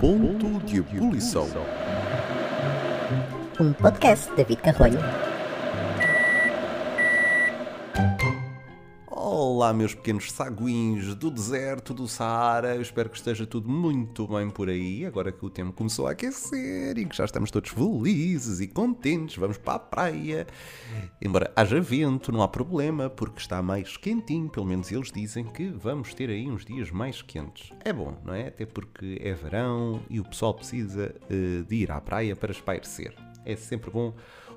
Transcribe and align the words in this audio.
Ponto 0.00 0.60
de 0.64 0.78
ebulição. 0.78 1.46
Um 3.60 3.72
podcast 3.74 4.28
de 4.30 4.36
David 4.36 4.60
Carrolho. 4.60 4.98
Olá, 9.60 9.74
meus 9.74 9.94
pequenos 9.94 10.32
saguinhos 10.32 11.14
do 11.14 11.30
deserto 11.30 11.92
do 11.92 12.08
Saara. 12.08 12.76
Eu 12.76 12.80
espero 12.80 13.10
que 13.10 13.18
esteja 13.18 13.46
tudo 13.46 13.68
muito 13.68 14.26
bem 14.26 14.48
por 14.48 14.70
aí. 14.70 15.04
Agora 15.04 15.30
que 15.30 15.44
o 15.44 15.50
tempo 15.50 15.74
começou 15.74 16.06
a 16.06 16.12
aquecer 16.12 16.96
e 16.96 17.04
que 17.04 17.14
já 17.14 17.26
estamos 17.26 17.50
todos 17.50 17.68
felizes 17.68 18.60
e 18.60 18.66
contentes, 18.66 19.36
vamos 19.36 19.58
para 19.58 19.74
a 19.74 19.78
praia. 19.78 20.46
Embora 21.20 21.52
haja 21.54 21.78
vento, 21.78 22.32
não 22.32 22.40
há 22.40 22.48
problema, 22.48 23.10
porque 23.10 23.38
está 23.38 23.60
mais 23.60 23.98
quentinho. 23.98 24.48
Pelo 24.48 24.64
menos 24.64 24.90
eles 24.90 25.12
dizem 25.12 25.44
que 25.44 25.68
vamos 25.68 26.14
ter 26.14 26.30
aí 26.30 26.50
uns 26.50 26.64
dias 26.64 26.90
mais 26.90 27.20
quentes. 27.20 27.70
É 27.84 27.92
bom, 27.92 28.16
não 28.24 28.32
é? 28.32 28.48
Até 28.48 28.64
porque 28.64 29.20
é 29.22 29.34
verão 29.34 30.00
e 30.08 30.18
o 30.20 30.24
pessoal 30.24 30.54
precisa 30.54 31.14
uh, 31.24 31.64
de 31.64 31.76
ir 31.76 31.90
à 31.90 32.00
praia 32.00 32.34
para 32.34 32.50
espairecer. 32.50 33.14
É 33.44 33.54
sempre 33.56 33.90
bom 33.90 34.14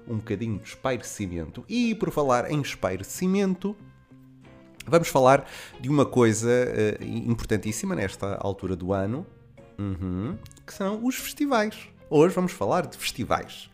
um 0.08 0.16
bocadinho 0.16 0.60
de 0.60 0.70
espairecimento. 0.70 1.66
E 1.68 1.94
por 1.94 2.10
falar 2.10 2.50
em 2.50 2.62
espairecimento. 2.62 3.76
Vamos 4.86 5.08
falar 5.08 5.50
de 5.80 5.90
uma 5.90 6.06
coisa 6.06 6.50
uh, 6.50 7.04
importantíssima 7.04 7.96
nesta 7.96 8.36
altura 8.36 8.76
do 8.76 8.92
ano, 8.92 9.26
uhum, 9.80 10.38
que 10.66 10.74
são 10.74 11.06
os 11.06 11.16
festivais. 11.16 11.76
Hoje 12.10 12.36
vamos 12.36 12.52
falar 12.52 12.86
de 12.86 12.98
festivais. 12.98 13.70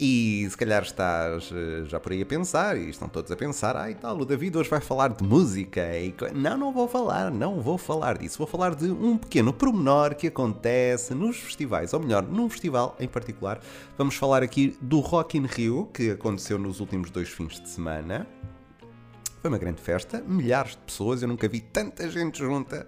E 0.00 0.46
se 0.48 0.56
calhar 0.56 0.82
estás 0.82 1.50
uh, 1.50 1.84
já 1.86 1.98
por 1.98 2.12
aí 2.12 2.22
a 2.22 2.26
pensar, 2.26 2.76
e 2.76 2.88
estão 2.88 3.08
todos 3.08 3.32
a 3.32 3.36
pensar, 3.36 3.76
ai 3.76 3.94
tal, 3.94 4.16
o 4.18 4.24
David 4.24 4.56
hoje 4.56 4.70
vai 4.70 4.80
falar 4.80 5.08
de 5.08 5.24
música. 5.24 5.80
E... 5.96 6.14
Não, 6.34 6.56
não 6.56 6.72
vou 6.72 6.86
falar, 6.86 7.30
não 7.30 7.60
vou 7.60 7.78
falar 7.78 8.18
disso. 8.18 8.38
Vou 8.38 8.46
falar 8.46 8.74
de 8.74 8.90
um 8.90 9.16
pequeno 9.16 9.52
pormenor 9.52 10.14
que 10.14 10.26
acontece 10.26 11.14
nos 11.14 11.36
festivais, 11.38 11.92
ou 11.94 12.00
melhor, 12.00 12.22
num 12.24 12.48
festival 12.48 12.96
em 13.00 13.08
particular. 13.08 13.60
Vamos 13.96 14.14
falar 14.16 14.42
aqui 14.42 14.76
do 14.80 15.00
Rock 15.00 15.38
in 15.38 15.46
Rio, 15.46 15.86
que 15.92 16.10
aconteceu 16.10 16.58
nos 16.58 16.80
últimos 16.80 17.10
dois 17.10 17.28
fins 17.28 17.60
de 17.60 17.68
semana. 17.68 18.26
Foi 19.40 19.48
uma 19.48 19.58
grande 19.58 19.80
festa, 19.80 20.20
milhares 20.26 20.72
de 20.72 20.78
pessoas, 20.78 21.22
eu 21.22 21.28
nunca 21.28 21.48
vi 21.48 21.60
tanta 21.60 22.10
gente 22.10 22.38
junta. 22.38 22.86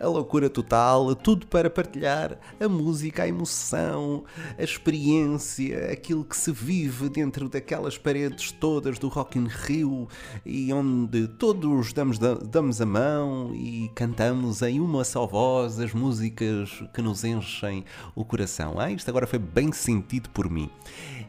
A 0.00 0.06
loucura 0.06 0.48
total, 0.48 1.14
tudo 1.14 1.46
para 1.46 1.68
partilhar 1.68 2.38
a 2.60 2.68
música, 2.68 3.24
a 3.24 3.28
emoção, 3.28 4.24
a 4.56 4.62
experiência, 4.62 5.90
aquilo 5.90 6.24
que 6.24 6.36
se 6.36 6.52
vive 6.52 7.08
dentro 7.08 7.48
daquelas 7.48 7.98
paredes 7.98 8.52
todas 8.52 8.98
do 8.98 9.08
Rock 9.08 9.38
in 9.38 9.48
Rio 9.48 10.06
e 10.46 10.72
onde 10.72 11.26
todos 11.26 11.92
damos, 11.92 12.18
damos 12.18 12.80
a 12.80 12.86
mão 12.86 13.52
e 13.54 13.90
cantamos 13.94 14.62
em 14.62 14.78
uma 14.78 15.02
só 15.02 15.26
voz 15.26 15.80
as 15.80 15.92
músicas 15.92 16.70
que 16.94 17.02
nos 17.02 17.24
enchem 17.24 17.84
o 18.14 18.24
coração. 18.24 18.78
Ah, 18.78 18.92
isto 18.92 19.08
agora 19.08 19.26
foi 19.26 19.38
bem 19.38 19.72
sentido 19.72 20.30
por 20.30 20.48
mim. 20.48 20.70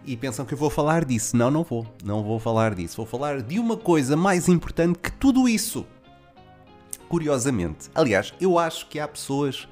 E 0.06 0.16
pensam 0.16 0.46
que 0.46 0.54
eu 0.54 0.58
vou 0.58 0.70
falar 0.70 1.06
disso. 1.06 1.36
Não, 1.36 1.52
não 1.52 1.64
vou. 1.64 1.86
Não 2.04 2.24
vou 2.24 2.40
falar 2.40 2.74
disso. 2.76 2.98
Vou 2.98 3.06
falar 3.06 3.42
de 3.42 3.60
uma 3.60 3.78
coisa 3.78 4.16
mais 4.16 4.48
importante 4.48 4.98
que 5.00 5.12
tudo 5.12 5.48
isso 5.48 5.86
curiosamente. 7.10 7.90
Aliás, 7.94 8.34
eu 8.40 8.58
acho 8.58 8.88
que 8.88 9.00
há 9.00 9.08
pessoas 9.08 9.68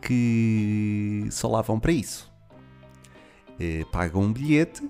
que 0.00 1.26
só 1.30 1.48
lá 1.48 1.62
vão 1.62 1.80
para 1.80 1.90
isso. 1.90 2.30
Eh, 3.58 3.84
pagam 3.90 4.20
um 4.20 4.32
bilhete 4.32 4.88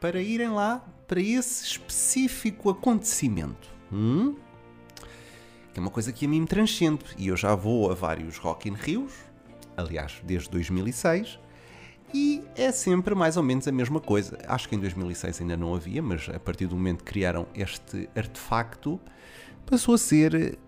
para 0.00 0.20
irem 0.20 0.48
lá 0.48 0.82
para 1.06 1.20
esse 1.20 1.64
específico 1.64 2.70
acontecimento. 2.70 3.68
Hum? 3.92 4.34
Que 5.72 5.78
é 5.78 5.80
uma 5.80 5.90
coisa 5.90 6.10
que 6.10 6.24
a 6.24 6.28
mim 6.28 6.40
me 6.40 6.46
transcende. 6.46 7.04
E 7.18 7.28
eu 7.28 7.36
já 7.36 7.54
vou 7.54 7.92
a 7.92 7.94
vários 7.94 8.38
Rock 8.38 8.68
in 8.68 8.74
Rios, 8.74 9.12
aliás, 9.76 10.20
desde 10.24 10.48
2006, 10.48 11.38
e 12.14 12.42
é 12.56 12.72
sempre 12.72 13.14
mais 13.14 13.36
ou 13.36 13.42
menos 13.42 13.68
a 13.68 13.72
mesma 13.72 14.00
coisa. 14.00 14.38
Acho 14.46 14.68
que 14.68 14.74
em 14.74 14.78
2006 14.78 15.42
ainda 15.42 15.56
não 15.56 15.74
havia, 15.74 16.02
mas 16.02 16.28
a 16.30 16.40
partir 16.40 16.66
do 16.66 16.74
momento 16.74 17.04
que 17.04 17.12
criaram 17.12 17.46
este 17.54 18.08
artefacto, 18.16 18.98
passou 19.66 19.94
a 19.94 19.98
ser 19.98 20.58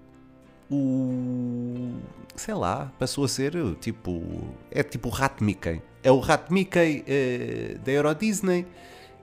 o. 0.70 1.94
sei 2.36 2.54
lá, 2.54 2.92
passou 2.98 3.25
a 3.25 3.28
ser 3.28 3.53
tipo. 3.81 4.22
É 4.70 4.82
tipo 4.82 5.08
o 5.08 5.10
rato 5.10 5.42
Mickey. 5.42 5.82
É 6.03 6.10
o 6.10 6.20
rato 6.20 6.53
Mickey 6.53 7.04
uh, 7.04 7.78
da 7.81 7.92
Euro 7.92 8.14
Disney. 8.14 8.66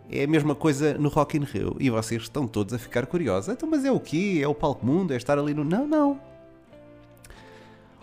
É 0.09 0.23
a 0.23 0.27
mesma 0.27 0.55
coisa 0.55 0.97
no 0.97 1.09
Rock 1.09 1.37
in 1.37 1.43
Rio. 1.43 1.75
E 1.79 1.89
vocês 1.89 2.23
estão 2.23 2.47
todos 2.47 2.73
a 2.73 2.79
ficar 2.79 3.05
curiosos. 3.07 3.53
Então, 3.53 3.69
mas 3.69 3.83
é 3.83 3.91
o 3.91 3.99
quê? 3.99 4.39
É 4.41 4.47
o 4.47 4.55
palco 4.55 4.85
mundo? 4.85 5.13
É 5.13 5.17
estar 5.17 5.37
ali 5.37 5.53
no. 5.53 5.63
Não, 5.63 5.87
não. 5.87 6.19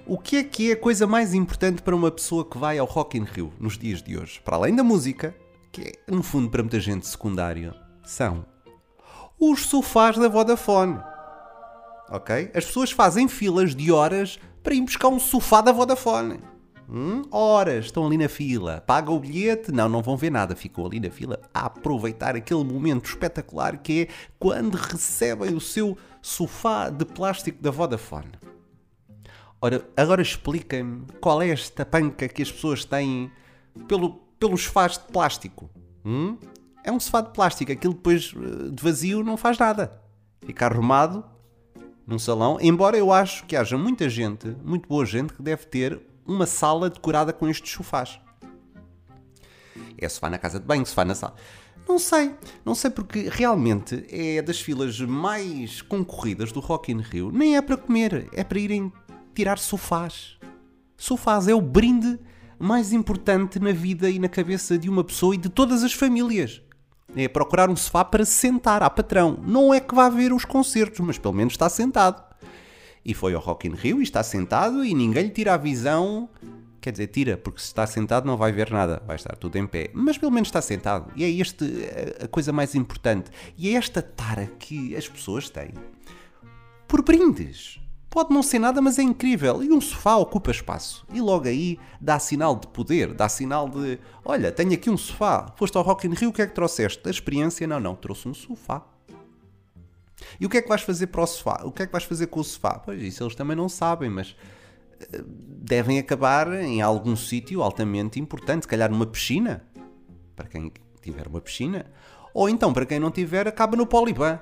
O 0.06 0.18
que 0.18 0.36
é 0.36 0.44
que 0.44 0.70
é 0.70 0.74
a 0.74 0.76
coisa 0.76 1.06
mais 1.06 1.32
importante 1.32 1.80
para 1.80 1.96
uma 1.96 2.10
pessoa 2.10 2.44
que 2.44 2.58
vai 2.58 2.76
ao 2.76 2.86
Rock 2.86 3.16
in 3.16 3.24
Rio 3.24 3.52
nos 3.58 3.78
dias 3.78 4.02
de 4.02 4.18
hoje? 4.18 4.38
Para 4.44 4.56
além 4.56 4.76
da 4.76 4.84
música, 4.84 5.34
que 5.72 5.80
é, 5.80 5.92
no 6.12 6.22
fundo, 6.22 6.50
para 6.50 6.62
muita 6.62 6.78
gente 6.78 7.06
secundário, 7.06 7.74
são 8.04 8.44
os 9.40 9.64
sofás 9.66 10.18
da 10.18 10.28
Vodafone 10.28 11.00
ok? 12.14 12.50
As 12.54 12.64
pessoas 12.64 12.90
fazem 12.90 13.28
filas 13.28 13.74
de 13.74 13.90
horas 13.90 14.38
para 14.62 14.74
ir 14.74 14.80
buscar 14.80 15.08
um 15.08 15.18
sofá 15.18 15.60
da 15.60 15.72
Vodafone. 15.72 16.40
Hum? 16.88 17.22
Horas, 17.30 17.86
estão 17.86 18.06
ali 18.06 18.18
na 18.18 18.28
fila, 18.28 18.82
pagam 18.86 19.16
o 19.16 19.20
bilhete, 19.20 19.72
não, 19.72 19.88
não 19.88 20.02
vão 20.02 20.16
ver 20.16 20.30
nada, 20.30 20.54
ficou 20.54 20.86
ali 20.86 21.00
na 21.00 21.10
fila 21.10 21.40
a 21.52 21.66
aproveitar 21.66 22.36
aquele 22.36 22.62
momento 22.62 23.06
espetacular 23.06 23.78
que 23.78 24.02
é 24.02 24.08
quando 24.38 24.74
recebem 24.74 25.54
o 25.54 25.60
seu 25.60 25.96
sofá 26.20 26.90
de 26.90 27.04
plástico 27.04 27.62
da 27.62 27.70
Vodafone. 27.70 28.32
Ora, 29.60 29.82
agora 29.96 30.20
expliquem-me 30.20 31.06
qual 31.20 31.40
é 31.40 31.48
esta 31.48 31.86
panca 31.86 32.28
que 32.28 32.42
as 32.42 32.52
pessoas 32.52 32.84
têm 32.84 33.32
pelo, 33.88 34.20
pelos 34.38 34.64
sofás 34.64 34.92
de 34.92 35.04
plástico. 35.10 35.70
Hum? 36.04 36.36
É 36.84 36.92
um 36.92 37.00
sofá 37.00 37.22
de 37.22 37.30
plástico, 37.32 37.72
aquilo 37.72 37.94
depois 37.94 38.34
eh, 38.36 38.70
de 38.70 38.82
vazio 38.82 39.24
não 39.24 39.38
faz 39.38 39.56
nada. 39.56 40.02
Fica 40.44 40.66
arrumado, 40.66 41.24
num 42.06 42.18
salão, 42.18 42.58
embora 42.60 42.96
eu 42.96 43.12
acho 43.12 43.44
que 43.46 43.56
haja 43.56 43.78
muita 43.78 44.08
gente, 44.08 44.54
muito 44.62 44.88
boa 44.88 45.06
gente, 45.06 45.32
que 45.32 45.42
deve 45.42 45.64
ter 45.66 46.00
uma 46.26 46.46
sala 46.46 46.90
decorada 46.90 47.32
com 47.32 47.48
estes 47.48 47.72
sofás. 47.72 48.20
É 49.96 50.08
sofá 50.08 50.28
na 50.28 50.38
casa 50.38 50.58
de 50.58 50.66
banho, 50.66 50.84
sofá 50.84 51.04
na 51.04 51.14
sala. 51.14 51.34
Não 51.86 51.98
sei, 51.98 52.34
não 52.64 52.74
sei 52.74 52.90
porque 52.90 53.28
realmente 53.30 54.06
é 54.08 54.40
das 54.40 54.60
filas 54.60 54.98
mais 55.00 55.82
concorridas 55.82 56.50
do 56.50 56.60
Rock 56.60 56.90
in 56.90 57.00
Rio. 57.00 57.30
Nem 57.30 57.56
é 57.56 57.62
para 57.62 57.76
comer, 57.76 58.28
é 58.32 58.42
para 58.42 58.58
irem 58.58 58.92
tirar 59.34 59.58
sofás. 59.58 60.38
Sofás 60.96 61.46
é 61.46 61.54
o 61.54 61.60
brinde 61.60 62.18
mais 62.58 62.92
importante 62.92 63.58
na 63.58 63.72
vida 63.72 64.08
e 64.08 64.18
na 64.18 64.28
cabeça 64.28 64.78
de 64.78 64.88
uma 64.88 65.04
pessoa 65.04 65.34
e 65.34 65.38
de 65.38 65.50
todas 65.50 65.82
as 65.82 65.92
famílias. 65.92 66.62
É 67.16 67.28
procurar 67.28 67.70
um 67.70 67.76
sofá 67.76 68.04
para 68.04 68.24
sentar 68.24 68.82
à 68.82 68.90
patrão. 68.90 69.38
Não 69.46 69.72
é 69.72 69.80
que 69.80 69.94
vá 69.94 70.08
ver 70.08 70.32
os 70.32 70.44
concertos, 70.44 71.00
mas 71.00 71.18
pelo 71.18 71.34
menos 71.34 71.54
está 71.54 71.68
sentado. 71.68 72.22
E 73.04 73.14
foi 73.14 73.34
ao 73.34 73.40
Rock 73.40 73.68
in 73.68 73.74
Rio 73.74 74.00
e 74.00 74.02
está 74.02 74.22
sentado 74.22 74.84
e 74.84 74.94
ninguém 74.94 75.24
lhe 75.24 75.30
tira 75.30 75.54
a 75.54 75.56
visão. 75.56 76.28
Quer 76.80 76.90
dizer, 76.90 77.06
tira, 77.06 77.36
porque 77.36 77.60
se 77.60 77.66
está 77.66 77.86
sentado 77.86 78.26
não 78.26 78.36
vai 78.36 78.52
ver 78.52 78.70
nada, 78.70 79.02
vai 79.06 79.16
estar 79.16 79.36
tudo 79.36 79.56
em 79.56 79.66
pé. 79.66 79.90
Mas 79.94 80.18
pelo 80.18 80.32
menos 80.32 80.48
está 80.48 80.60
sentado. 80.60 81.10
E 81.14 81.24
é 81.24 81.30
este 81.30 81.64
a 82.22 82.28
coisa 82.28 82.52
mais 82.52 82.74
importante. 82.74 83.30
E 83.56 83.70
é 83.70 83.72
esta 83.74 84.02
tara 84.02 84.46
que 84.58 84.96
as 84.96 85.08
pessoas 85.08 85.48
têm 85.48 85.72
por 86.88 87.02
brindes. 87.02 87.83
Pode 88.14 88.32
não 88.32 88.44
ser 88.44 88.60
nada, 88.60 88.80
mas 88.80 88.96
é 88.96 89.02
incrível. 89.02 89.60
E 89.60 89.72
um 89.72 89.80
sofá 89.80 90.14
ocupa 90.14 90.52
espaço. 90.52 91.04
E 91.12 91.20
logo 91.20 91.48
aí 91.48 91.80
dá 92.00 92.16
sinal 92.20 92.54
de 92.54 92.68
poder, 92.68 93.12
dá 93.12 93.28
sinal 93.28 93.68
de: 93.68 93.98
olha, 94.24 94.52
tenho 94.52 94.72
aqui 94.72 94.88
um 94.88 94.96
sofá. 94.96 95.52
Foste 95.56 95.76
ao 95.76 95.82
Rock 95.82 96.06
in 96.06 96.14
Rio, 96.14 96.28
o 96.28 96.32
que 96.32 96.40
é 96.40 96.46
que 96.46 96.54
trouxeste? 96.54 97.08
A 97.08 97.10
experiência? 97.10 97.66
Não, 97.66 97.80
não, 97.80 97.96
trouxe 97.96 98.28
um 98.28 98.32
sofá. 98.32 98.86
E 100.38 100.46
o 100.46 100.48
que 100.48 100.58
é 100.58 100.62
que 100.62 100.68
vais 100.68 100.82
fazer 100.82 101.08
para 101.08 101.22
o 101.22 101.26
sofá? 101.26 101.62
O 101.64 101.72
que 101.72 101.82
é 101.82 101.86
que 101.86 101.90
vais 101.90 102.04
fazer 102.04 102.28
com 102.28 102.38
o 102.38 102.44
sofá? 102.44 102.78
Pois 102.78 103.02
isso 103.02 103.20
eles 103.24 103.34
também 103.34 103.56
não 103.56 103.68
sabem, 103.68 104.08
mas 104.08 104.36
eh, 105.00 105.24
devem 105.26 105.98
acabar 105.98 106.52
em 106.62 106.80
algum 106.80 107.16
sítio 107.16 107.64
altamente 107.64 108.20
importante, 108.20 108.62
se 108.62 108.68
calhar 108.68 108.88
numa 108.88 109.06
piscina, 109.06 109.66
para 110.36 110.46
quem 110.46 110.72
tiver 111.02 111.26
uma 111.26 111.40
piscina, 111.40 111.86
ou 112.32 112.48
então 112.48 112.72
para 112.72 112.86
quem 112.86 113.00
não 113.00 113.10
tiver, 113.10 113.48
acaba 113.48 113.76
no 113.76 113.88
Poliban. 113.88 114.38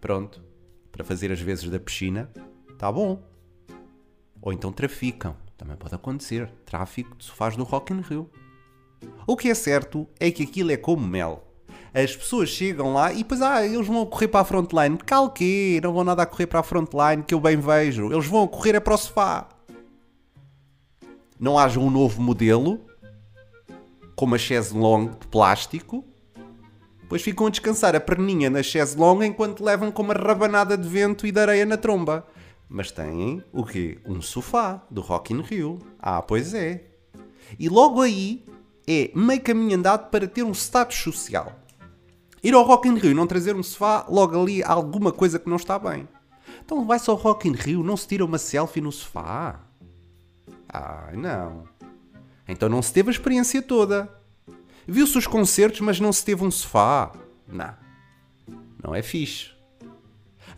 Pronto, 0.00 0.42
para 0.90 1.04
fazer 1.04 1.30
as 1.30 1.40
vezes 1.40 1.70
da 1.70 1.78
piscina, 1.78 2.28
Tá 2.78 2.90
bom. 2.90 3.22
Ou 4.40 4.52
então 4.52 4.72
traficam. 4.72 5.36
Também 5.56 5.76
pode 5.76 5.94
acontecer. 5.94 6.50
Tráfico 6.64 7.16
de 7.16 7.24
sofás 7.24 7.56
do 7.56 7.64
Rock 7.64 7.92
in 7.92 8.00
Rio. 8.00 8.30
O 9.26 9.36
que 9.36 9.48
é 9.48 9.54
certo 9.54 10.06
é 10.18 10.30
que 10.30 10.42
aquilo 10.42 10.72
é 10.72 10.76
como 10.76 11.06
mel. 11.06 11.44
As 11.94 12.16
pessoas 12.16 12.48
chegam 12.48 12.92
lá 12.92 13.12
e 13.12 13.18
depois, 13.18 13.40
ah, 13.40 13.64
eles 13.64 13.86
vão 13.86 14.04
correr 14.04 14.28
para 14.28 14.40
a 14.40 14.44
frontline. 14.44 14.98
Calque, 14.98 15.80
não 15.82 15.92
vão 15.92 16.02
nada 16.02 16.22
a 16.22 16.26
correr 16.26 16.46
para 16.46 16.60
a 16.60 16.62
frontline, 16.62 17.22
que 17.22 17.32
eu 17.32 17.40
bem 17.40 17.56
vejo. 17.56 18.12
Eles 18.12 18.26
vão 18.26 18.48
correr 18.48 18.74
é 18.74 18.80
para 18.80 18.94
o 18.94 18.98
sofá. 18.98 19.48
Não 21.38 21.58
haja 21.58 21.78
um 21.78 21.90
novo 21.90 22.20
modelo, 22.20 22.80
com 24.16 24.24
uma 24.24 24.38
chaise 24.38 24.76
longue 24.76 25.16
de 25.20 25.26
plástico, 25.26 26.04
Depois 27.02 27.22
ficam 27.22 27.46
a 27.46 27.50
descansar 27.50 27.94
a 27.94 28.00
perninha 28.00 28.48
na 28.48 28.62
chaise 28.62 28.96
longa 28.96 29.26
enquanto 29.26 29.62
levam 29.62 29.92
com 29.92 30.02
uma 30.02 30.14
rabanada 30.14 30.76
de 30.76 30.88
vento 30.88 31.26
e 31.26 31.32
de 31.32 31.38
areia 31.38 31.66
na 31.66 31.76
tromba. 31.76 32.26
Mas 32.74 32.90
têm 32.90 33.40
o 33.52 33.64
quê? 33.64 33.98
Um 34.04 34.20
sofá 34.20 34.82
do 34.90 35.00
Rock 35.00 35.32
in 35.32 35.42
Rio. 35.42 35.78
Ah, 35.96 36.20
pois 36.20 36.52
é. 36.54 36.84
E 37.56 37.68
logo 37.68 38.02
aí 38.02 38.44
é 38.84 39.12
meio 39.14 39.40
caminho 39.40 39.76
andado 39.76 40.10
para 40.10 40.26
ter 40.26 40.42
um 40.42 40.50
status 40.50 40.96
social. 40.96 41.56
Ir 42.42 42.52
ao 42.52 42.64
Rock 42.64 42.88
in 42.88 42.96
Rio 42.96 43.12
e 43.12 43.14
não 43.14 43.28
trazer 43.28 43.54
um 43.54 43.62
sofá, 43.62 44.04
logo 44.08 44.42
ali 44.42 44.60
há 44.60 44.72
alguma 44.72 45.12
coisa 45.12 45.38
que 45.38 45.48
não 45.48 45.54
está 45.54 45.78
bem. 45.78 46.08
Então 46.64 46.84
vai-se 46.84 47.08
ao 47.08 47.14
Rock 47.14 47.48
in 47.48 47.52
Rio, 47.52 47.84
não 47.84 47.96
se 47.96 48.08
tira 48.08 48.24
uma 48.24 48.38
selfie 48.38 48.80
no 48.80 48.90
sofá? 48.90 49.60
Ah, 50.68 51.12
não. 51.14 51.68
Então 52.48 52.68
não 52.68 52.82
se 52.82 52.92
teve 52.92 53.08
a 53.08 53.12
experiência 53.12 53.62
toda. 53.62 54.12
Viu-se 54.84 55.16
os 55.16 55.28
concertos, 55.28 55.80
mas 55.80 56.00
não 56.00 56.12
se 56.12 56.24
teve 56.24 56.42
um 56.42 56.50
sofá. 56.50 57.12
Não. 57.46 57.72
Não 58.82 58.92
é 58.92 59.00
fixe. 59.00 59.53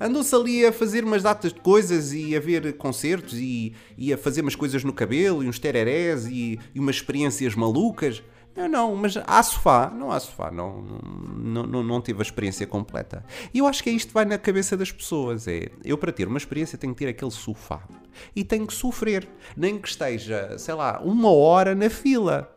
Andou-se 0.01 0.35
ali 0.35 0.67
a 0.67 0.73
fazer 0.73 1.05
umas 1.05 1.23
datas 1.23 1.53
de 1.53 1.61
coisas 1.61 2.13
e 2.13 2.37
a 2.37 2.41
ver 2.41 2.77
concertos 2.77 3.35
e, 3.35 3.75
e 3.97 4.13
a 4.13 4.19
fazer 4.19 4.43
umas 4.43 4.55
coisas 4.55 4.85
no 4.85 4.93
cabelo 4.93 5.43
e 5.43 5.49
uns 5.49 5.59
tererés 5.59 6.27
e, 6.27 6.59
e 6.75 6.81
umas 6.81 6.97
experiências 6.97 7.55
malucas. 7.55 8.23
Não, 8.57 8.69
não, 8.69 8.97
mas 8.97 9.17
há 9.27 9.43
sofá. 9.43 9.91
Não 9.91 10.11
há 10.11 10.19
sofá. 10.19 10.51
Não, 10.51 10.81
não, 10.83 11.67
não, 11.67 11.83
não 11.83 12.01
teve 12.01 12.19
a 12.21 12.23
experiência 12.23 12.67
completa. 12.67 13.25
E 13.53 13.59
eu 13.59 13.67
acho 13.67 13.83
que 13.83 13.91
é 13.91 13.93
isto 13.93 14.09
que 14.09 14.15
vai 14.15 14.25
na 14.25 14.39
cabeça 14.39 14.77
das 14.77 14.91
pessoas. 14.91 15.47
É, 15.47 15.69
eu 15.85 15.99
para 15.99 16.11
ter 16.11 16.27
uma 16.27 16.39
experiência 16.39 16.79
tenho 16.79 16.95
que 16.95 17.05
ter 17.05 17.11
aquele 17.11 17.31
sofá. 17.31 17.87
E 18.35 18.43
tenho 18.43 18.67
que 18.67 18.73
sofrer. 18.73 19.29
Nem 19.57 19.79
que 19.79 19.89
esteja, 19.89 20.57
sei 20.59 20.75
lá, 20.75 21.01
uma 21.05 21.31
hora 21.31 21.75
na 21.75 21.91
fila. 21.91 22.53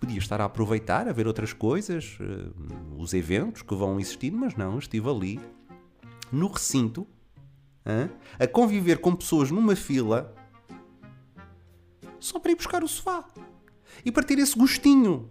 Podia 0.00 0.18
estar 0.18 0.40
a 0.40 0.44
aproveitar, 0.44 1.08
a 1.08 1.12
ver 1.12 1.26
outras 1.26 1.52
coisas, 1.52 2.18
uh, 2.20 2.52
os 2.98 3.14
eventos 3.14 3.62
que 3.62 3.74
vão 3.74 3.98
existir, 3.98 4.30
mas 4.30 4.54
não, 4.54 4.78
estive 4.78 5.08
ali, 5.08 5.40
no 6.32 6.48
recinto, 6.48 7.06
a 8.38 8.46
conviver 8.46 8.98
com 8.98 9.14
pessoas 9.14 9.50
numa 9.50 9.76
fila, 9.76 10.34
só 12.18 12.38
para 12.38 12.52
ir 12.52 12.56
buscar 12.56 12.82
o 12.82 12.88
sofá. 12.88 13.24
E 14.04 14.10
para 14.10 14.24
ter 14.24 14.38
esse 14.38 14.58
gostinho 14.58 15.30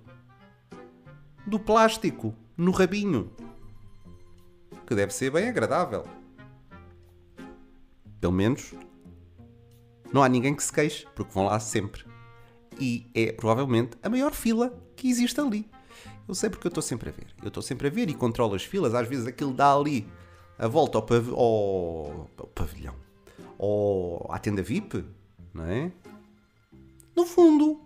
do 1.46 1.60
plástico 1.60 2.34
no 2.58 2.72
rabinho. 2.72 3.32
Que 4.88 4.96
deve 4.96 5.14
ser 5.14 5.32
bem 5.32 5.48
agradável. 5.48 6.06
Pelo 8.20 8.34
menos 8.34 8.74
não 10.12 10.24
há 10.24 10.30
ninguém 10.30 10.56
que 10.56 10.64
se 10.64 10.72
queixe, 10.72 11.06
porque 11.16 11.34
vão 11.34 11.46
lá 11.46 11.60
sempre. 11.60 12.06
E 12.80 13.10
é 13.14 13.32
provavelmente 13.32 13.98
a 14.02 14.10
maior 14.10 14.34
fila 14.34 14.74
que 14.96 15.10
existe 15.10 15.40
ali. 15.40 15.70
Eu 16.28 16.34
sei 16.34 16.50
porque 16.50 16.68
eu 16.68 16.70
estou 16.70 16.82
sempre 16.82 17.10
a 17.10 17.12
ver. 17.12 17.28
Eu 17.42 17.50
estou 17.50 17.62
sempre 17.62 17.88
a 17.88 17.92
ver 17.92 18.10
e 18.10 18.14
controlo 18.14 18.56
as 18.56 18.64
filas. 18.64 18.94
Às 18.96 19.08
vezes 19.08 19.28
aquilo 19.28 19.54
dá 19.54 19.74
ali 19.74 20.08
a 20.58 20.68
volta 20.68 20.98
ao, 20.98 21.04
pav 21.04 21.30
ao... 21.32 22.30
ao 22.38 22.48
pavilhão. 22.48 22.96
Ou 23.58 24.26
à 24.30 24.40
tenda 24.40 24.62
VIP, 24.62 25.04
não 25.54 25.66
é? 25.66 25.92
No 27.16 27.26
fundo, 27.26 27.82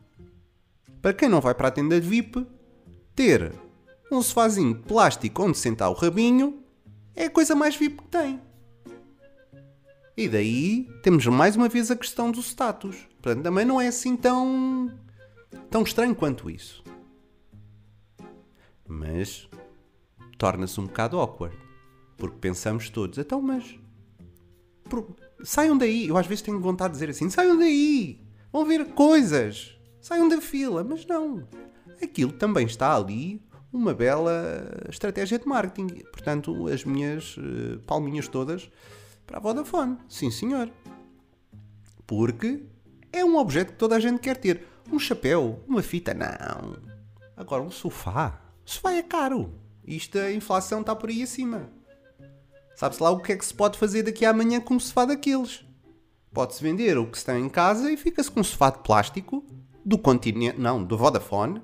para 1.02 1.14
quem 1.14 1.30
não 1.30 1.40
vai 1.40 1.54
para 1.54 1.68
a 1.68 1.72
tenda 1.72 2.00
VIP, 2.00 2.46
ter 3.16 3.54
um 4.12 4.22
sofazinho 4.22 4.74
de 4.74 4.82
plástico 4.82 5.44
onde 5.44 5.58
sentar 5.58 5.90
o 5.90 5.94
rabinho 5.94 6.64
é 7.16 7.26
a 7.26 7.30
coisa 7.30 7.56
mais 7.56 7.76
VIP 7.76 8.02
que 8.02 8.08
tem. 8.08 8.42
E 10.18 10.28
daí 10.28 10.90
temos 11.02 11.26
mais 11.28 11.56
uma 11.56 11.70
vez 11.70 11.90
a 11.90 11.96
questão 11.96 12.32
do 12.32 12.42
status. 12.42 13.08
Portanto, 13.22 13.44
também 13.44 13.66
não 13.66 13.80
é 13.80 13.88
assim 13.88 14.18
tão, 14.18 14.92
tão 15.70 15.84
estranho 15.84 16.16
quanto 16.16 16.50
isso. 16.50 16.84
Mas 18.88 19.48
torna-se 20.38 20.80
um 20.80 20.88
bocado 20.88 21.18
awkward. 21.18 21.56
Porque 22.20 22.38
pensamos 22.40 22.90
todos, 22.90 23.18
então, 23.18 23.42
mas. 23.42 23.80
Saiam 25.44 25.78
daí. 25.78 26.08
Eu 26.08 26.18
às 26.18 26.28
vezes 26.28 26.42
tenho 26.42 26.60
vontade 26.60 26.94
de 26.94 27.00
dizer 27.00 27.10
assim: 27.10 27.30
saiam 27.30 27.58
daí. 27.58 28.22
Vão 28.52 28.66
ver 28.66 28.86
coisas. 28.94 29.80
Saiam 30.02 30.28
da 30.28 30.42
fila. 30.42 30.84
Mas 30.84 31.06
não. 31.06 31.48
Aquilo 32.02 32.34
também 32.34 32.66
está 32.66 32.96
ali 32.96 33.42
uma 33.72 33.94
bela 33.94 34.86
estratégia 34.90 35.40
de 35.40 35.48
marketing. 35.48 35.88
Portanto, 36.12 36.68
as 36.68 36.84
minhas 36.84 37.38
uh, 37.38 37.80
palminhas 37.86 38.28
todas 38.28 38.70
para 39.26 39.38
a 39.38 39.40
Vodafone. 39.40 39.98
Sim, 40.08 40.30
senhor. 40.30 40.70
Porque 42.06 42.64
é 43.14 43.24
um 43.24 43.38
objeto 43.38 43.74
que 43.74 43.80
toda 43.80 43.96
a 43.96 44.00
gente 44.00 44.20
quer 44.20 44.38
ter. 44.38 44.68
Um 44.92 44.98
chapéu, 44.98 45.64
uma 45.68 45.84
fita, 45.84 46.14
não. 46.14 46.78
Agora, 47.38 47.62
um 47.62 47.70
sofá. 47.70 48.42
O 48.66 48.70
sofá 48.70 48.92
é 48.94 49.04
caro. 49.04 49.54
Isto, 49.86 50.18
a 50.18 50.32
inflação 50.32 50.82
está 50.82 50.96
por 50.96 51.10
aí 51.10 51.22
acima. 51.22 51.70
Sabe-se 52.80 53.04
lá 53.04 53.10
o 53.10 53.20
que 53.20 53.34
é 53.34 53.36
que 53.36 53.46
se 53.46 53.54
pode 53.54 53.78
fazer 53.78 54.04
daqui 54.04 54.24
a 54.24 54.30
amanhã 54.30 54.62
com 54.62 54.76
um 54.76 54.80
sofá 54.80 55.04
daqueles. 55.04 55.66
Pode-se 56.34 56.64
vender 56.64 56.98
o 56.98 57.06
que 57.06 57.20
se 57.20 57.26
tem 57.26 57.44
em 57.44 57.50
casa 57.50 57.92
e 57.92 57.98
fica-se 57.98 58.32
com 58.32 58.40
um 58.40 58.44
sofá 58.44 58.70
de 58.70 58.80
plástico 58.80 59.46
do 59.84 59.98
continente, 59.98 60.58
não, 60.58 60.82
do 60.82 60.98
Vodafone. 60.98 61.62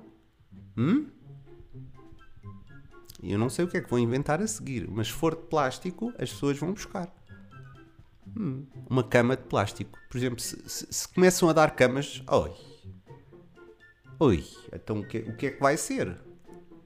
Hum? 0.76 1.06
Eu 3.22 3.38
não 3.38 3.48
sei 3.48 3.64
o 3.64 3.68
que 3.68 3.78
é 3.78 3.80
que 3.80 3.88
vão 3.88 3.98
inventar 3.98 4.42
a 4.42 4.46
seguir, 4.46 4.86
mas 4.90 5.06
se 5.06 5.14
for 5.14 5.34
de 5.34 5.40
plástico, 5.44 6.12
as 6.18 6.30
pessoas 6.30 6.58
vão 6.58 6.74
buscar. 6.74 7.10
Hum, 8.36 8.66
uma 8.86 9.02
cama 9.02 9.38
de 9.38 9.44
plástico. 9.44 9.98
Por 10.10 10.18
exemplo, 10.18 10.38
se, 10.38 10.62
se, 10.68 10.86
se 10.90 11.08
começam 11.08 11.48
a 11.48 11.54
dar 11.54 11.70
camas. 11.74 12.22
Oi. 12.30 12.52
Oi. 14.20 14.44
Então 14.70 15.00
o 15.00 15.08
que, 15.08 15.20
o 15.20 15.34
que 15.34 15.46
é 15.46 15.50
que 15.52 15.62
vai 15.62 15.78
ser? 15.78 16.20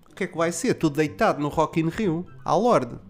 O 0.09 0.15
que 0.15 0.23
é 0.23 0.27
que 0.29 0.37
vai 0.37 0.53
ser? 0.53 0.75
Tudo 0.75 0.99
deitado 0.99 1.43
no 1.43 1.49
Rock 1.49 1.81
in 1.81 1.89
Rio, 1.89 2.25
à 2.45 2.55
Lorde. 2.55 3.10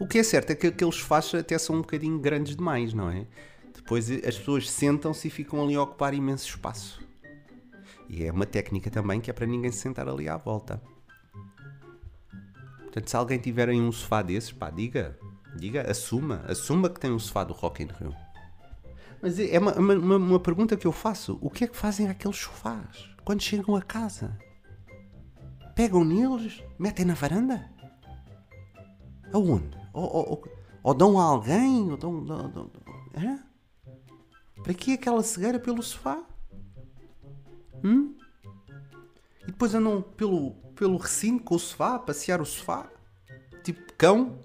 O 0.00 0.06
que 0.06 0.18
é 0.18 0.22
certo 0.22 0.50
é 0.50 0.54
que 0.54 0.68
aqueles 0.68 0.98
faixas 0.98 1.42
até 1.42 1.58
são 1.58 1.76
um 1.76 1.82
bocadinho 1.82 2.18
grandes 2.18 2.56
demais, 2.56 2.94
não 2.94 3.10
é? 3.10 3.26
Depois 3.74 4.10
as 4.10 4.38
pessoas 4.38 4.70
sentam-se 4.70 5.28
e 5.28 5.30
ficam 5.30 5.62
ali 5.62 5.74
a 5.74 5.82
ocupar 5.82 6.14
imenso 6.14 6.48
espaço. 6.48 7.06
E 8.08 8.24
é 8.24 8.32
uma 8.32 8.46
técnica 8.46 8.90
também 8.90 9.20
que 9.20 9.28
é 9.28 9.32
para 9.34 9.44
ninguém 9.44 9.70
se 9.70 9.78
sentar 9.78 10.08
ali 10.08 10.26
à 10.26 10.38
volta. 10.38 10.82
Portanto, 12.78 13.10
se 13.10 13.14
alguém 13.14 13.38
tiver 13.38 13.68
aí 13.68 13.78
um 13.78 13.92
sofá 13.92 14.22
desses, 14.22 14.50
pá, 14.50 14.70
diga. 14.70 15.18
Diga, 15.54 15.88
assuma. 15.90 16.44
Assuma 16.48 16.88
que 16.88 16.98
tem 16.98 17.12
um 17.12 17.18
sofá 17.18 17.44
do 17.44 17.52
Rock 17.52 17.82
in 17.82 17.88
Rio. 17.98 18.16
Mas 19.20 19.38
é 19.38 19.58
uma, 19.58 19.74
uma, 19.74 20.16
uma 20.16 20.40
pergunta 20.40 20.78
que 20.78 20.86
eu 20.86 20.92
faço. 20.92 21.38
O 21.42 21.50
que 21.50 21.64
é 21.64 21.66
que 21.66 21.76
fazem 21.76 22.08
aqueles 22.08 22.38
sofás 22.38 23.10
quando 23.22 23.42
chegam 23.42 23.76
a 23.76 23.82
casa? 23.82 24.38
Pegam 25.76 26.04
neles? 26.04 26.64
Metem 26.78 27.04
na 27.04 27.14
varanda? 27.14 27.70
Aonde? 29.32 29.79
Ou, 29.92 30.04
ou, 30.04 30.44
ou, 30.82 30.94
dão 30.94 31.18
a 31.18 31.24
alguém? 31.24 31.90
Ou 31.90 31.96
dão, 31.96 32.24
dão, 32.24 32.48
dão, 32.48 32.70
é? 33.14 33.38
Para 34.62 34.74
que 34.74 34.94
aquela 34.94 35.22
cegueira 35.22 35.58
pelo 35.58 35.82
sofá? 35.82 36.22
Hum? 37.82 38.14
E 39.42 39.46
depois 39.46 39.74
andam 39.74 40.02
pelo, 40.02 40.52
pelo 40.74 40.96
recinto 40.96 41.44
com 41.44 41.54
o 41.54 41.58
sofá, 41.58 41.94
a 41.94 41.98
passear 41.98 42.40
o 42.40 42.46
sofá? 42.46 42.90
Tipo 43.64 43.92
cão? 43.94 44.38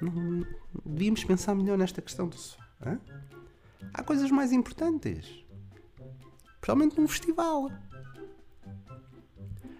Não, 0.00 0.46
devíamos 0.84 1.24
pensar 1.24 1.54
melhor 1.54 1.78
nesta 1.78 2.02
questão 2.02 2.28
do 2.28 2.36
sofá. 2.36 2.64
Hã? 2.84 3.00
Há 3.94 4.02
coisas 4.02 4.30
mais 4.30 4.52
importantes. 4.52 5.44
Principalmente 6.60 6.98
num 7.00 7.08
festival. 7.08 7.70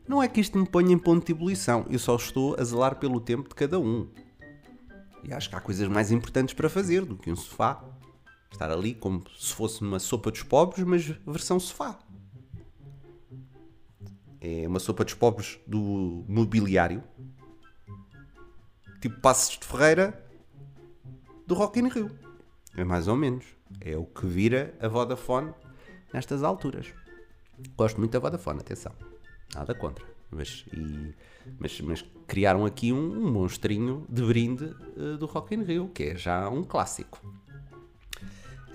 Não 0.09 0.23
é 0.23 0.27
que 0.27 0.41
isto 0.41 0.57
me 0.57 0.67
ponha 0.67 0.91
em 0.91 0.99
ponto 0.99 1.27
de 1.27 1.33
ebulição, 1.33 1.85
eu 1.91 1.99
só 1.99 2.17
estou 2.17 2.57
a 2.59 2.65
zelar 2.65 2.97
pelo 2.97 3.21
tempo 3.21 3.47
de 3.47 3.55
cada 3.55 3.79
um. 3.79 4.09
E 5.23 5.35
acho 5.35 5.51
que 5.51 5.55
há 5.55 5.61
coisas 5.61 5.87
mais 5.87 6.11
importantes 6.11 6.55
para 6.55 6.71
fazer 6.71 7.05
do 7.05 7.15
que 7.15 7.31
um 7.31 7.37
sofá. 7.37 7.85
Estar 8.51 8.71
ali 8.71 8.95
como 8.95 9.23
se 9.39 9.53
fosse 9.53 9.85
numa 9.85 9.99
sopa 9.99 10.31
dos 10.31 10.43
pobres, 10.43 10.83
mas 10.83 11.05
versão 11.27 11.61
sofá. 11.61 11.99
É 14.41 14.67
uma 14.67 14.79
sopa 14.79 15.05
dos 15.05 15.13
pobres 15.13 15.61
do 15.67 16.25
mobiliário. 16.27 17.05
Tipo 19.03 19.21
Passos 19.21 19.59
de 19.59 19.67
Ferreira 19.67 20.25
do 21.47 21.55
Rock 21.55 21.81
in 21.81 21.89
Rio. 21.89 22.11
É 22.75 22.83
mais 22.83 23.09
ou 23.09 23.17
menos. 23.17 23.45
É 23.79 23.95
o 23.95 24.07
que 24.07 24.27
vira 24.27 24.75
a 24.81 24.89
Vodafone 24.89 25.53
nestas 26.15 26.43
alturas. 26.43 26.95
Gosto 27.77 27.99
muito 27.99 28.13
da 28.13 28.19
Vodafone, 28.19 28.61
atenção. 28.61 29.08
Nada 29.55 29.75
contra. 29.75 30.05
Mas, 30.31 30.65
e, 30.73 31.15
mas, 31.59 31.81
mas 31.81 32.05
criaram 32.27 32.67
aqui 32.67 32.93
um, 32.93 33.27
um 33.27 33.31
monstrinho 33.31 34.05
de 34.09 34.23
brinde 34.23 34.65
uh, 34.97 35.17
do 35.17 35.27
Rock 35.27 35.55
in 35.55 35.63
Rio, 35.63 35.89
que 35.89 36.05
é 36.05 36.17
já 36.17 36.49
um 36.49 36.63
clássico. 36.63 37.19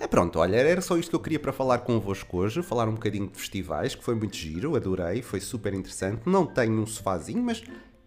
É 0.00 0.08
pronto, 0.08 0.38
olha, 0.40 0.56
era 0.56 0.80
só 0.80 0.98
isto 0.98 1.10
que 1.10 1.16
eu 1.16 1.20
queria 1.20 1.38
para 1.38 1.52
falar 1.52 1.78
convosco 1.78 2.38
hoje, 2.38 2.62
falar 2.62 2.88
um 2.88 2.94
bocadinho 2.94 3.28
de 3.28 3.38
festivais, 3.38 3.94
que 3.94 4.02
foi 4.02 4.14
muito 4.14 4.36
giro, 4.36 4.74
adorei, 4.74 5.22
foi 5.22 5.40
super 5.40 5.72
interessante. 5.72 6.22
Não 6.26 6.44
tenho 6.44 6.80
um 6.80 6.86
sofazinho, 6.86 7.42
mas 7.42 7.62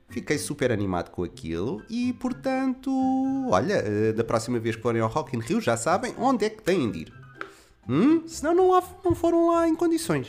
fiquei 0.09 0.37
super 0.37 0.71
animado 0.71 1.09
com 1.09 1.23
aquilo 1.23 1.81
e, 1.89 2.13
portanto, 2.13 2.91
olha, 3.49 3.75
eh, 3.75 4.13
da 4.13 4.23
próxima 4.23 4.59
vez 4.59 4.75
que 4.75 4.81
forem 4.81 5.01
ao 5.01 5.09
Rock 5.09 5.35
in 5.35 5.39
Rio 5.39 5.61
já 5.61 5.77
sabem 5.77 6.13
onde 6.19 6.45
é 6.45 6.49
que 6.49 6.61
têm 6.61 6.91
de 6.91 6.99
ir. 6.99 7.13
Hum? 7.89 8.27
Senão 8.27 8.53
não, 8.53 8.83
não 9.03 9.15
foram 9.15 9.49
lá 9.49 9.67
em 9.67 9.75
condições. 9.75 10.27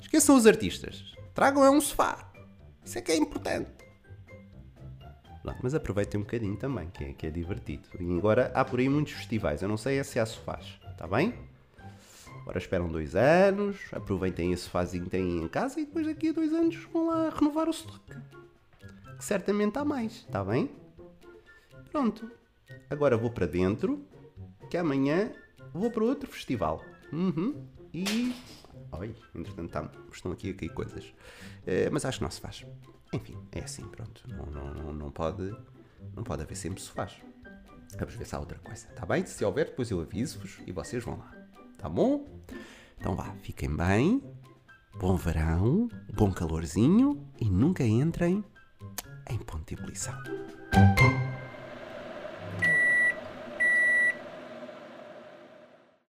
Esqueçam 0.00 0.36
os 0.36 0.46
artistas 0.46 1.17
Tragam 1.38 1.64
é 1.64 1.70
um 1.70 1.80
sofá. 1.80 2.28
Isso 2.84 2.98
é 2.98 3.00
que 3.00 3.12
é 3.12 3.16
importante. 3.16 3.70
Mas 5.62 5.72
aproveitem 5.72 6.20
um 6.20 6.24
bocadinho 6.24 6.56
também, 6.56 6.90
que 6.90 7.04
é, 7.04 7.12
que 7.12 7.28
é 7.28 7.30
divertido. 7.30 7.88
E 8.00 8.18
agora 8.18 8.50
há 8.52 8.64
por 8.64 8.80
aí 8.80 8.88
muitos 8.88 9.12
festivais. 9.12 9.62
Eu 9.62 9.68
não 9.68 9.76
sei 9.76 10.02
se 10.02 10.18
há 10.18 10.26
sofás, 10.26 10.80
está 10.90 11.06
bem? 11.06 11.32
Agora 12.40 12.58
esperam 12.58 12.88
dois 12.88 13.14
anos, 13.14 13.76
aproveitem 13.92 14.52
esse 14.52 14.64
sofazinho 14.64 15.04
que 15.04 15.10
têm 15.10 15.38
em 15.38 15.46
casa 15.46 15.78
e 15.78 15.86
depois 15.86 16.08
daqui 16.08 16.30
a 16.30 16.32
dois 16.32 16.52
anos 16.52 16.74
vão 16.92 17.06
lá 17.06 17.30
renovar 17.30 17.68
o 17.68 17.70
estoque. 17.70 18.16
Que 19.16 19.24
certamente 19.24 19.78
há 19.78 19.84
mais, 19.84 20.14
está 20.14 20.44
bem? 20.44 20.68
Pronto. 21.92 22.28
Agora 22.90 23.16
vou 23.16 23.30
para 23.30 23.46
dentro, 23.46 24.04
que 24.68 24.76
amanhã 24.76 25.30
vou 25.72 25.88
para 25.88 26.02
outro 26.02 26.28
festival. 26.28 26.84
Uhum. 27.12 27.64
E. 27.94 28.34
Oi, 28.92 29.14
entretanto 29.34 29.70
tá, 29.70 29.90
estão 30.12 30.32
aqui 30.32 30.50
a 30.50 30.54
cair 30.54 30.70
coisas. 30.70 31.12
Eh, 31.66 31.88
mas 31.90 32.04
acho 32.04 32.18
que 32.18 32.24
não 32.24 32.30
se 32.30 32.40
faz. 32.40 32.64
Enfim, 33.12 33.36
é 33.52 33.60
assim, 33.60 33.86
pronto. 33.88 34.22
Não, 34.28 34.46
não, 34.46 34.74
não, 34.74 34.92
não 34.92 35.10
pode, 35.10 35.54
não 36.14 36.22
pode 36.22 36.42
haver 36.42 36.56
sempre 36.56 36.80
sofás. 36.80 37.16
Vamos 37.98 38.14
ver 38.14 38.26
se 38.26 38.34
há 38.34 38.38
outra 38.38 38.58
coisa, 38.58 38.86
tá 38.88 39.06
bem? 39.06 39.24
Se 39.24 39.44
houver, 39.44 39.66
depois 39.66 39.90
eu 39.90 40.00
aviso-vos 40.00 40.58
e 40.66 40.72
vocês 40.72 41.02
vão 41.02 41.18
lá. 41.18 41.32
Tá 41.78 41.88
bom? 41.88 42.26
Então 42.98 43.14
vá, 43.14 43.34
fiquem 43.42 43.74
bem. 43.74 44.22
Bom 44.98 45.16
verão, 45.16 45.88
bom 46.12 46.32
calorzinho 46.32 47.24
e 47.40 47.48
nunca 47.48 47.84
entrem 47.84 48.44
em 49.30 49.38
ponto 49.38 49.64
de 49.64 49.80
ebulição. 49.80 50.14